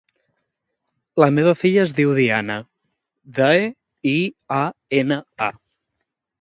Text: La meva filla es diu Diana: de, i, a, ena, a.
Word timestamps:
La 1.23 1.27
meva 1.35 1.53
filla 1.59 1.83
es 1.83 1.93
diu 1.99 2.15
Diana: 2.21 2.57
de, 3.43 3.53
i, 4.15 4.17
a, 4.59 4.65
ena, 5.05 5.23
a. 5.53 5.55